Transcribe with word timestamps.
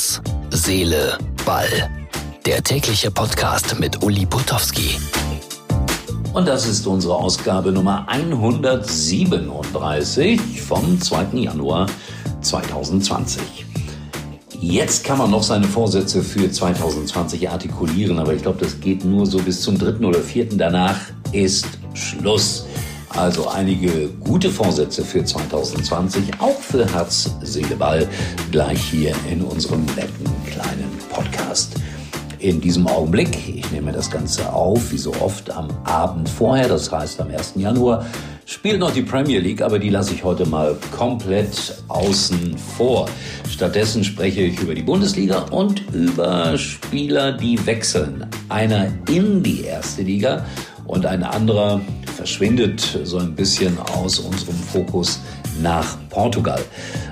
Herz, 0.00 0.22
Seele, 0.48 1.18
Ball. 1.44 1.68
Der 2.46 2.62
tägliche 2.62 3.10
Podcast 3.10 3.78
mit 3.78 4.02
Uli 4.02 4.24
Putowski. 4.24 4.96
Und 6.32 6.48
das 6.48 6.66
ist 6.66 6.86
unsere 6.86 7.16
Ausgabe 7.16 7.70
Nummer 7.70 8.08
137 8.08 10.62
vom 10.62 10.98
2. 10.98 11.26
Januar 11.34 11.86
2020. 12.40 13.42
Jetzt 14.58 15.04
kann 15.04 15.18
man 15.18 15.30
noch 15.30 15.42
seine 15.42 15.66
Vorsätze 15.66 16.22
für 16.22 16.50
2020 16.50 17.50
artikulieren, 17.50 18.18
aber 18.18 18.32
ich 18.32 18.40
glaube, 18.40 18.64
das 18.64 18.80
geht 18.80 19.04
nur 19.04 19.26
so 19.26 19.36
bis 19.36 19.60
zum 19.60 19.76
dritten 19.76 20.06
oder 20.06 20.20
vierten. 20.20 20.56
Danach 20.56 20.96
ist 21.32 21.66
Schluss. 21.92 22.64
Also 23.10 23.48
einige 23.48 24.08
gute 24.24 24.50
Vorsätze 24.50 25.04
für 25.04 25.24
2020, 25.24 26.40
auch 26.40 26.60
für 26.60 26.90
Herz, 26.92 27.30
Seele, 27.42 27.76
Ball, 27.76 28.08
gleich 28.52 28.80
hier 28.80 29.14
in 29.30 29.42
unserem 29.42 29.84
netten 29.96 30.26
kleinen 30.46 30.90
Podcast. 31.10 31.74
In 32.38 32.60
diesem 32.60 32.86
Augenblick, 32.86 33.36
ich 33.54 33.70
nehme 33.70 33.92
das 33.92 34.10
Ganze 34.10 34.50
auf, 34.52 34.92
wie 34.92 34.98
so 34.98 35.12
oft 35.20 35.50
am 35.50 35.68
Abend 35.84 36.28
vorher, 36.28 36.68
das 36.68 36.90
heißt 36.90 37.20
am 37.20 37.30
1. 37.30 37.54
Januar, 37.56 38.06
spielt 38.46 38.80
noch 38.80 38.92
die 38.92 39.02
Premier 39.02 39.40
League, 39.40 39.60
aber 39.60 39.78
die 39.78 39.90
lasse 39.90 40.14
ich 40.14 40.24
heute 40.24 40.46
mal 40.46 40.76
komplett 40.96 41.82
außen 41.88 42.56
vor. 42.76 43.08
Stattdessen 43.50 44.04
spreche 44.04 44.40
ich 44.40 44.58
über 44.60 44.74
die 44.74 44.82
Bundesliga 44.82 45.40
und 45.50 45.82
über 45.92 46.56
Spieler, 46.56 47.32
die 47.32 47.66
wechseln. 47.66 48.26
Einer 48.48 48.86
in 49.10 49.42
die 49.42 49.64
erste 49.64 50.02
Liga 50.02 50.46
und 50.86 51.06
ein 51.06 51.22
anderer 51.22 51.80
verschwindet 52.10 52.98
so 53.04 53.18
ein 53.18 53.34
bisschen 53.34 53.78
aus 53.78 54.18
unserem 54.18 54.56
Fokus 54.56 55.20
nach 55.62 55.96
Portugal. 56.08 56.62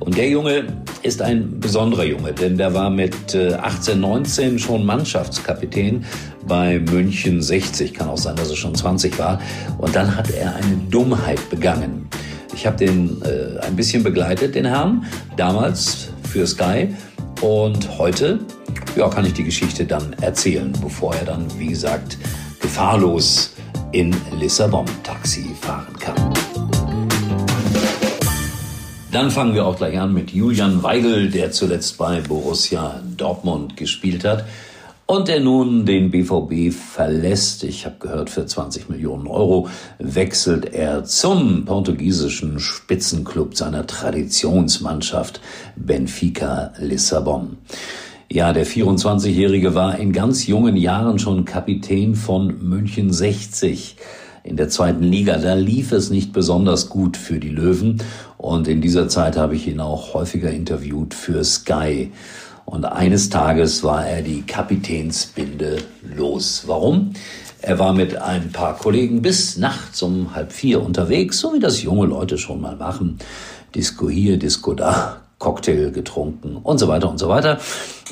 Und 0.00 0.16
der 0.16 0.28
Junge 0.28 0.64
ist 1.02 1.20
ein 1.20 1.60
besonderer 1.60 2.04
Junge, 2.04 2.32
denn 2.32 2.56
der 2.56 2.72
war 2.74 2.90
mit 2.90 3.34
18, 3.34 3.94
äh, 3.94 4.00
19 4.00 4.58
schon 4.58 4.84
Mannschaftskapitän 4.84 6.04
bei 6.46 6.78
München 6.78 7.42
60. 7.42 7.94
Kann 7.94 8.08
auch 8.08 8.18
sein, 8.18 8.36
dass 8.36 8.50
er 8.50 8.56
schon 8.56 8.74
20 8.74 9.18
war. 9.18 9.40
Und 9.78 9.94
dann 9.94 10.16
hat 10.16 10.30
er 10.30 10.54
eine 10.56 10.76
Dummheit 10.90 11.48
begangen. 11.50 12.08
Ich 12.54 12.66
habe 12.66 12.76
den 12.76 13.22
äh, 13.22 13.58
ein 13.60 13.76
bisschen 13.76 14.02
begleitet, 14.02 14.54
den 14.54 14.64
Herrn, 14.64 15.04
damals 15.36 16.08
für 16.30 16.46
Sky. 16.46 16.88
Und 17.40 17.98
heute 17.98 18.40
ja, 18.96 19.08
kann 19.08 19.24
ich 19.24 19.34
die 19.34 19.44
Geschichte 19.44 19.84
dann 19.84 20.14
erzählen, 20.20 20.72
bevor 20.82 21.14
er 21.14 21.24
dann, 21.24 21.46
wie 21.58 21.68
gesagt, 21.68 22.18
gefahrlos 22.60 23.52
in 23.92 24.14
Lissabon 24.38 24.86
Taxi 25.02 25.54
fahren 25.60 25.96
kann. 25.98 26.14
Dann 29.10 29.30
fangen 29.30 29.54
wir 29.54 29.66
auch 29.66 29.76
gleich 29.76 29.98
an 29.98 30.14
mit 30.14 30.30
Julian 30.30 30.82
Weigel, 30.82 31.30
der 31.30 31.50
zuletzt 31.50 31.98
bei 31.98 32.20
Borussia 32.20 33.02
Dortmund 33.16 33.76
gespielt 33.76 34.24
hat 34.24 34.44
und 35.06 35.26
der 35.26 35.40
nun 35.40 35.84
den 35.84 36.12
BVB 36.12 36.72
verlässt. 36.72 37.64
Ich 37.64 37.84
habe 37.84 37.96
gehört, 37.98 38.30
für 38.30 38.46
20 38.46 38.88
Millionen 38.88 39.26
Euro 39.26 39.68
wechselt 39.98 40.72
er 40.72 41.02
zum 41.04 41.64
portugiesischen 41.64 42.60
Spitzenclub 42.60 43.56
seiner 43.56 43.88
Traditionsmannschaft 43.88 45.40
Benfica 45.74 46.72
Lissabon. 46.78 47.58
Ja, 48.32 48.52
der 48.52 48.64
24-Jährige 48.64 49.74
war 49.74 49.98
in 49.98 50.12
ganz 50.12 50.46
jungen 50.46 50.76
Jahren 50.76 51.18
schon 51.18 51.44
Kapitän 51.44 52.14
von 52.14 52.62
München 52.62 53.12
60 53.12 53.96
in 54.44 54.56
der 54.56 54.68
zweiten 54.68 55.02
Liga. 55.02 55.36
Da 55.38 55.54
lief 55.54 55.90
es 55.90 56.10
nicht 56.10 56.32
besonders 56.32 56.88
gut 56.90 57.16
für 57.16 57.40
die 57.40 57.48
Löwen 57.48 58.00
und 58.38 58.68
in 58.68 58.80
dieser 58.80 59.08
Zeit 59.08 59.36
habe 59.36 59.56
ich 59.56 59.66
ihn 59.66 59.80
auch 59.80 60.14
häufiger 60.14 60.48
interviewt 60.48 61.12
für 61.12 61.42
Sky. 61.42 62.12
Und 62.66 62.84
eines 62.84 63.30
Tages 63.30 63.82
war 63.82 64.06
er 64.06 64.22
die 64.22 64.42
Kapitänsbinde 64.42 65.78
los. 66.16 66.62
Warum? 66.68 67.10
Er 67.62 67.80
war 67.80 67.92
mit 67.92 68.14
ein 68.14 68.52
paar 68.52 68.78
Kollegen 68.78 69.22
bis 69.22 69.56
nachts 69.56 70.02
um 70.02 70.36
halb 70.36 70.52
vier 70.52 70.80
unterwegs, 70.82 71.40
so 71.40 71.52
wie 71.52 71.58
das 71.58 71.82
junge 71.82 72.06
Leute 72.06 72.38
schon 72.38 72.60
mal 72.60 72.76
machen. 72.76 73.18
Disco 73.74 74.08
hier, 74.08 74.38
Disco 74.38 74.74
da, 74.74 75.20
Cocktail 75.40 75.90
getrunken 75.90 76.56
und 76.56 76.78
so 76.78 76.86
weiter 76.86 77.10
und 77.10 77.18
so 77.18 77.28
weiter. 77.28 77.58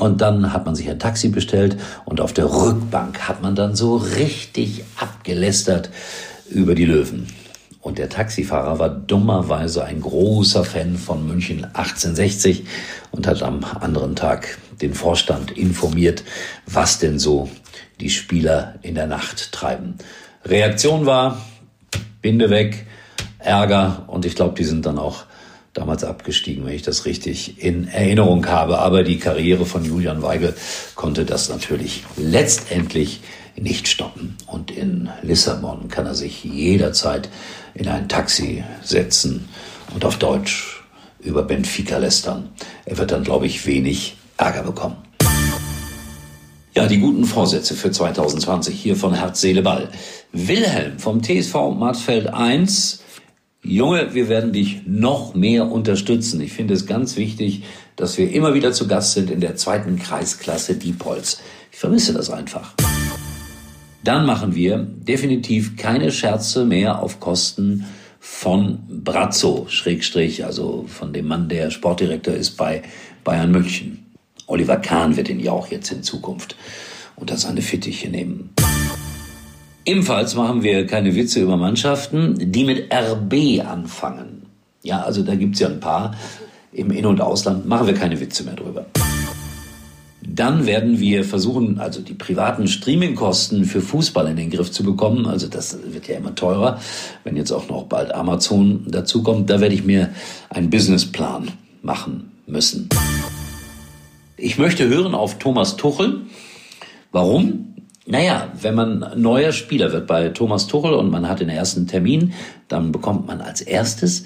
Und 0.00 0.20
dann 0.20 0.52
hat 0.52 0.66
man 0.66 0.74
sich 0.74 0.90
ein 0.90 0.98
Taxi 0.98 1.28
bestellt 1.28 1.76
und 2.04 2.20
auf 2.20 2.32
der 2.32 2.50
Rückbank 2.50 3.28
hat 3.28 3.42
man 3.42 3.54
dann 3.54 3.76
so 3.76 3.96
richtig 3.96 4.82
abgelästert 4.98 5.90
über 6.50 6.74
die 6.74 6.86
Löwen. 6.86 7.28
Und 7.80 7.98
der 7.98 8.08
Taxifahrer 8.08 8.78
war 8.78 8.88
dummerweise 8.88 9.84
ein 9.84 10.00
großer 10.00 10.64
Fan 10.64 10.96
von 10.96 11.26
München 11.26 11.64
1860 11.64 12.64
und 13.12 13.26
hat 13.26 13.42
am 13.42 13.60
anderen 13.62 14.16
Tag 14.16 14.58
den 14.80 14.94
Vorstand 14.94 15.50
informiert, 15.52 16.24
was 16.66 16.98
denn 16.98 17.18
so 17.18 17.48
die 18.00 18.10
Spieler 18.10 18.74
in 18.82 18.94
der 18.94 19.06
Nacht 19.06 19.52
treiben. 19.52 19.96
Reaktion 20.44 21.06
war, 21.06 21.40
Binde 22.22 22.50
weg, 22.50 22.86
Ärger 23.38 24.04
und 24.06 24.24
ich 24.24 24.34
glaube, 24.34 24.54
die 24.56 24.64
sind 24.64 24.86
dann 24.86 24.98
auch 24.98 25.24
damals 25.78 26.02
abgestiegen, 26.02 26.66
wenn 26.66 26.74
ich 26.74 26.82
das 26.82 27.04
richtig 27.04 27.62
in 27.62 27.86
Erinnerung 27.86 28.44
habe. 28.46 28.78
Aber 28.80 29.04
die 29.04 29.18
Karriere 29.18 29.64
von 29.64 29.84
Julian 29.84 30.22
Weigel 30.22 30.54
konnte 30.96 31.24
das 31.24 31.48
natürlich 31.48 32.02
letztendlich 32.16 33.20
nicht 33.56 33.86
stoppen. 33.86 34.36
Und 34.46 34.72
in 34.72 35.08
Lissabon 35.22 35.88
kann 35.88 36.06
er 36.06 36.16
sich 36.16 36.42
jederzeit 36.42 37.28
in 37.74 37.86
ein 37.86 38.08
Taxi 38.08 38.64
setzen 38.82 39.48
und 39.94 40.04
auf 40.04 40.18
Deutsch 40.18 40.82
über 41.20 41.42
Benfica 41.42 41.98
lästern. 41.98 42.48
Er 42.84 42.98
wird 42.98 43.12
dann, 43.12 43.22
glaube 43.22 43.46
ich, 43.46 43.64
wenig 43.66 44.16
Ärger 44.36 44.64
bekommen. 44.64 44.96
Ja, 46.74 46.86
die 46.86 46.98
guten 46.98 47.24
Vorsätze 47.24 47.74
für 47.74 47.90
2020 47.90 48.78
hier 48.78 48.96
von 48.96 49.14
Herz, 49.14 49.40
Seele, 49.40 49.62
Ball. 49.62 49.88
Wilhelm 50.32 50.98
vom 50.98 51.22
TSV 51.22 51.54
Marsfeld 51.76 52.28
1 52.28 53.00
Junge, 53.62 54.14
wir 54.14 54.28
werden 54.28 54.52
dich 54.52 54.82
noch 54.86 55.34
mehr 55.34 55.70
unterstützen. 55.70 56.40
Ich 56.40 56.52
finde 56.52 56.74
es 56.74 56.86
ganz 56.86 57.16
wichtig, 57.16 57.64
dass 57.96 58.16
wir 58.16 58.30
immer 58.30 58.54
wieder 58.54 58.72
zu 58.72 58.86
Gast 58.86 59.14
sind 59.14 59.30
in 59.30 59.40
der 59.40 59.56
zweiten 59.56 59.98
Kreisklasse 59.98 60.76
Diepholz. 60.76 61.40
Ich 61.72 61.78
vermisse 61.78 62.12
das 62.12 62.30
einfach. 62.30 62.74
Dann 64.04 64.26
machen 64.26 64.54
wir 64.54 64.78
definitiv 64.78 65.76
keine 65.76 66.12
Scherze 66.12 66.64
mehr 66.64 67.02
auf 67.02 67.18
Kosten 67.18 67.84
von 68.20 68.78
Brazzo, 68.88 69.66
Schrägstrich, 69.68 70.44
also 70.44 70.84
von 70.86 71.12
dem 71.12 71.26
Mann, 71.26 71.48
der 71.48 71.70
Sportdirektor 71.70 72.34
ist 72.34 72.52
bei 72.52 72.82
Bayern 73.24 73.50
München. 73.50 74.06
Oliver 74.46 74.76
Kahn 74.76 75.16
wird 75.16 75.28
ihn 75.28 75.40
ja 75.40 75.52
auch 75.52 75.66
jetzt 75.68 75.90
in 75.90 76.04
Zukunft 76.04 76.56
unter 77.16 77.36
seine 77.36 77.60
Fittiche 77.60 78.08
nehmen. 78.08 78.50
Ebenfalls 79.84 80.34
machen 80.34 80.62
wir 80.62 80.86
keine 80.86 81.14
Witze 81.14 81.40
über 81.40 81.56
Mannschaften, 81.56 82.52
die 82.52 82.64
mit 82.64 82.92
RB 82.92 83.64
anfangen. 83.64 84.42
Ja, 84.82 85.02
also 85.02 85.22
da 85.22 85.34
gibt's 85.34 85.60
ja 85.60 85.68
ein 85.68 85.80
paar. 85.80 86.14
Im 86.72 86.90
In- 86.90 87.06
und 87.06 87.20
Ausland 87.20 87.66
machen 87.66 87.86
wir 87.86 87.94
keine 87.94 88.20
Witze 88.20 88.44
mehr 88.44 88.54
drüber. 88.54 88.86
Dann 90.22 90.66
werden 90.66 91.00
wir 91.00 91.24
versuchen, 91.24 91.80
also 91.80 92.00
die 92.00 92.14
privaten 92.14 92.68
Streamingkosten 92.68 93.64
für 93.64 93.80
Fußball 93.80 94.28
in 94.28 94.36
den 94.36 94.50
Griff 94.50 94.70
zu 94.70 94.84
bekommen. 94.84 95.26
Also 95.26 95.48
das 95.48 95.78
wird 95.92 96.06
ja 96.06 96.16
immer 96.16 96.34
teurer, 96.34 96.78
wenn 97.24 97.36
jetzt 97.36 97.50
auch 97.50 97.68
noch 97.68 97.84
bald 97.84 98.14
Amazon 98.14 98.84
dazukommt. 98.86 99.48
Da 99.50 99.60
werde 99.60 99.74
ich 99.74 99.84
mir 99.84 100.10
einen 100.50 100.70
Businessplan 100.70 101.50
machen 101.82 102.30
müssen. 102.46 102.88
Ich 104.36 104.58
möchte 104.58 104.86
hören 104.88 105.14
auf 105.14 105.38
Thomas 105.38 105.76
Tuchel. 105.76 106.20
Warum? 107.10 107.67
Naja, 108.10 108.50
wenn 108.58 108.74
man 108.74 109.12
neuer 109.16 109.52
Spieler 109.52 109.92
wird 109.92 110.06
bei 110.06 110.30
Thomas 110.30 110.66
Tuchel 110.66 110.94
und 110.94 111.10
man 111.10 111.28
hat 111.28 111.40
den 111.40 111.50
ersten 111.50 111.86
Termin, 111.86 112.32
dann 112.66 112.90
bekommt 112.90 113.26
man 113.26 113.42
als 113.42 113.60
erstes 113.60 114.24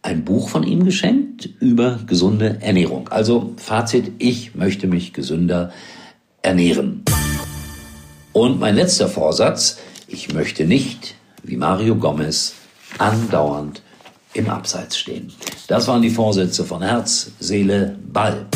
ein 0.00 0.24
Buch 0.24 0.48
von 0.48 0.62
ihm 0.62 0.86
geschenkt 0.86 1.46
über 1.60 1.98
gesunde 2.06 2.56
Ernährung. 2.62 3.08
Also 3.08 3.52
Fazit, 3.58 4.12
ich 4.16 4.54
möchte 4.54 4.86
mich 4.86 5.12
gesünder 5.12 5.70
ernähren. 6.40 7.04
Und 8.32 8.60
mein 8.60 8.74
letzter 8.74 9.08
Vorsatz, 9.08 9.78
ich 10.06 10.32
möchte 10.32 10.64
nicht, 10.64 11.14
wie 11.42 11.58
Mario 11.58 11.96
Gomez, 11.96 12.54
andauernd 12.96 13.82
im 14.32 14.48
Abseits 14.48 14.96
stehen. 14.96 15.30
Das 15.66 15.86
waren 15.86 16.00
die 16.00 16.08
Vorsätze 16.08 16.64
von 16.64 16.80
Herz, 16.80 17.32
Seele, 17.40 17.94
Ball. 18.10 18.46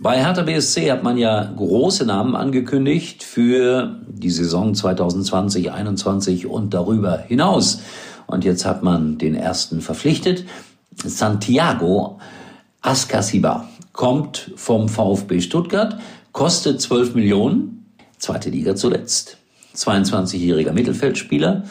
Bei 0.00 0.24
Hertha 0.24 0.42
BSC 0.42 0.92
hat 0.92 1.02
man 1.02 1.18
ja 1.18 1.52
große 1.56 2.06
Namen 2.06 2.36
angekündigt 2.36 3.24
für 3.24 3.96
die 4.06 4.30
Saison 4.30 4.72
2020, 4.72 5.64
2021 5.64 6.46
und 6.46 6.72
darüber 6.72 7.18
hinaus. 7.18 7.80
Und 8.28 8.44
jetzt 8.44 8.64
hat 8.64 8.84
man 8.84 9.18
den 9.18 9.34
ersten 9.34 9.80
verpflichtet. 9.80 10.44
Santiago 11.04 12.20
Ascasiba 12.80 13.68
kommt 13.92 14.52
vom 14.54 14.88
VfB 14.88 15.40
Stuttgart, 15.40 15.98
kostet 16.30 16.80
12 16.80 17.16
Millionen, 17.16 17.92
zweite 18.18 18.50
Liga 18.50 18.76
zuletzt. 18.76 19.38
22-jähriger 19.74 20.72
Mittelfeldspieler 20.72 21.64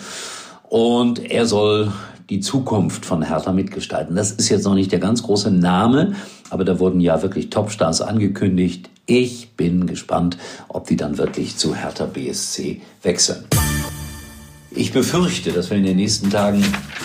und 0.69 1.19
er 1.31 1.45
soll 1.45 1.93
die 2.29 2.41
Zukunft 2.41 3.05
von 3.05 3.21
Hertha 3.21 3.53
mitgestalten. 3.53 4.15
Das 4.15 4.31
ist 4.31 4.49
jetzt 4.49 4.65
noch 4.65 4.75
nicht 4.75 4.91
der 4.91 4.99
ganz 4.99 5.23
große 5.23 5.51
Name, 5.51 6.13
aber 6.49 6.65
da 6.65 6.79
wurden 6.79 6.99
ja 6.99 7.21
wirklich 7.21 7.49
Topstars 7.49 8.01
angekündigt. 8.01 8.89
Ich 9.05 9.51
bin 9.51 9.87
gespannt, 9.87 10.37
ob 10.67 10.87
die 10.87 10.97
dann 10.97 11.17
wirklich 11.17 11.57
zu 11.57 11.75
Hertha 11.75 12.05
BSC 12.05 12.81
wechseln. 13.03 13.45
Ich 14.71 14.91
befürchte, 14.91 15.51
dass 15.53 15.69
wir 15.69 15.77
in 15.77 15.85
den 15.85 15.95
nächsten 15.95 16.29
Tagen 16.29 16.63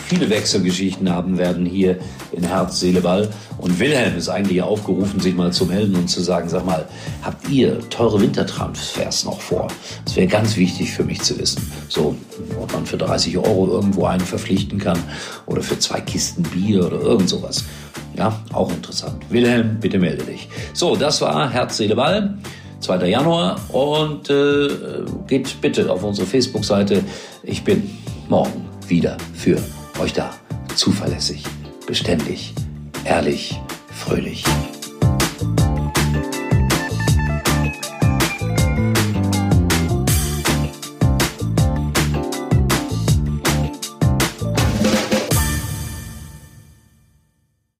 viele 0.09 0.29
Wechselgeschichten 0.29 1.11
haben 1.11 1.39
werden 1.39 1.65
hier 1.65 1.99
in 2.33 2.43
Herz, 2.43 2.81
Seele, 2.81 3.01
Ball. 3.01 3.31
Und 3.59 3.79
Wilhelm 3.79 4.17
ist 4.17 4.29
eigentlich 4.29 4.61
aufgerufen, 4.63 5.21
sich 5.21 5.35
mal 5.35 5.53
zu 5.53 5.67
melden 5.67 5.95
und 5.95 6.09
zu 6.09 6.23
sagen, 6.23 6.49
sag 6.49 6.67
mal, 6.67 6.89
habt 7.23 7.49
ihr 7.49 7.79
teure 7.89 8.21
Wintertransfers 8.21 9.25
noch 9.25 9.41
vor? 9.41 9.69
Das 10.05 10.17
wäre 10.17 10.27
ganz 10.27 10.57
wichtig 10.57 10.91
für 10.91 11.05
mich 11.05 11.23
zu 11.23 11.39
wissen. 11.39 11.71
So, 11.89 12.17
ob 12.61 12.73
man 12.73 12.85
für 12.85 12.97
30 12.97 13.39
Euro 13.39 13.69
irgendwo 13.69 14.07
einen 14.07 14.25
verpflichten 14.25 14.79
kann 14.79 14.99
oder 15.47 15.63
für 15.63 15.79
zwei 15.79 16.01
Kisten 16.01 16.43
Bier 16.43 16.85
oder 16.87 17.01
irgend 17.01 17.29
sowas. 17.29 17.65
Ja, 18.17 18.43
auch 18.53 18.71
interessant. 18.71 19.23
Wilhelm, 19.31 19.79
bitte 19.81 19.99
melde 19.99 20.25
dich. 20.25 20.49
So, 20.75 20.97
das 20.97 21.21
war 21.21 21.51
Herz, 21.51 21.77
Seele, 21.77 21.95
Ball. 21.95 22.37
2. 22.83 23.09
Januar 23.09 23.61
und 23.73 24.29
äh, 24.29 24.69
geht 25.27 25.61
bitte 25.61 25.91
auf 25.91 26.03
unsere 26.03 26.27
Facebook-Seite. 26.27 27.03
Ich 27.43 27.63
bin 27.63 27.91
morgen 28.29 28.69
wieder 28.89 29.17
für 29.35 29.59
euch 30.01 30.13
da. 30.13 30.35
Zuverlässig, 30.75 31.45
beständig, 31.87 32.53
ehrlich, 33.05 33.61
fröhlich. 33.95 34.45